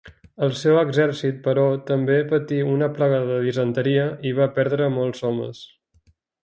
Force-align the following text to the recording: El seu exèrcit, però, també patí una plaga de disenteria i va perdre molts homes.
El 0.45 0.53
seu 0.59 0.77
exèrcit, 0.83 1.37
però, 1.49 1.65
també 1.91 2.17
patí 2.33 2.61
una 2.77 2.89
plaga 2.97 3.21
de 3.31 3.39
disenteria 3.45 4.09
i 4.31 4.37
va 4.43 4.53
perdre 4.61 4.93
molts 5.01 5.27
homes. 5.31 5.67